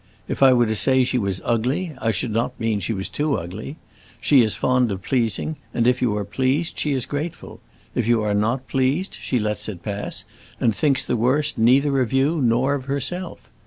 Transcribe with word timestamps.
If 0.27 0.41
I 0.41 0.51
were 0.51 0.65
to 0.65 0.73
say 0.73 1.03
she 1.03 1.19
was 1.19 1.41
ugly, 1.45 1.91
I 1.99 2.09
should 2.09 2.31
not 2.31 2.59
mean 2.59 2.79
she 2.79 2.91
was 2.91 3.07
too 3.07 3.37
ugly. 3.37 3.77
She 4.19 4.41
is 4.41 4.55
fond 4.55 4.91
of 4.91 5.03
pleasing, 5.03 5.57
and 5.75 5.85
if 5.85 6.01
you 6.01 6.17
are 6.17 6.25
pleased 6.25 6.79
she 6.79 6.93
is 6.93 7.05
grateful. 7.05 7.59
If 7.93 8.07
you 8.07 8.23
are 8.23 8.33
not 8.33 8.67
pleased, 8.67 9.19
she 9.21 9.37
lets 9.39 9.69
it 9.69 9.83
pass 9.83 10.25
and 10.59 10.75
thinks 10.75 11.05
the 11.05 11.15
worst 11.15 11.59
neither 11.59 12.01
of 12.01 12.11
you 12.11 12.41
nor 12.41 12.73
of 12.73 12.85
herself. 12.85 13.47